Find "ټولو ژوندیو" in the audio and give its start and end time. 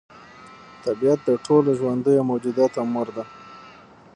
1.45-2.27